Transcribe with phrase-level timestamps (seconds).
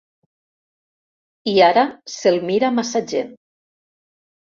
[1.53, 1.85] I ara
[2.17, 3.33] se'l mira massa gent.